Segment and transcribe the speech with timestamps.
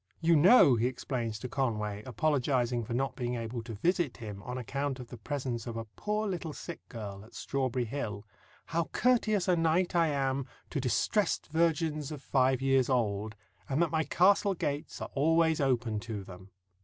[0.19, 4.57] "You know," he explains to Conway, apologizing for not being able to visit him on
[4.57, 8.25] account of the presence of a "poor little sick girl" at Strawberry Hill,
[8.65, 13.35] "how courteous a knight I am to distrest virgins of five years old,
[13.69, 16.49] and that my castle gates are always open to them."